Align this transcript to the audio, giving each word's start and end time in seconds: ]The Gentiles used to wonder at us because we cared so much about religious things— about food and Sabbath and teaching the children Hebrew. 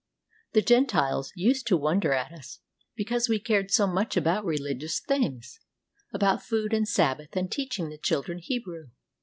]The 0.55 0.63
Gentiles 0.63 1.31
used 1.35 1.67
to 1.67 1.77
wonder 1.77 2.11
at 2.11 2.31
us 2.31 2.59
because 2.95 3.29
we 3.29 3.39
cared 3.39 3.69
so 3.69 3.85
much 3.85 4.17
about 4.17 4.43
religious 4.43 4.99
things— 4.99 5.59
about 6.11 6.41
food 6.41 6.73
and 6.73 6.87
Sabbath 6.87 7.35
and 7.37 7.51
teaching 7.51 7.89
the 7.89 7.99
children 7.99 8.39
Hebrew. 8.39 8.87